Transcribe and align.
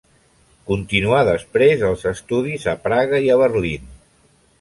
Continuà 0.69 1.19
després 1.27 1.83
els 1.89 2.05
estudis 2.13 2.65
a 2.73 2.75
Praga 2.87 3.21
i 3.27 3.29
a 3.35 3.37
Berlín. 3.43 3.85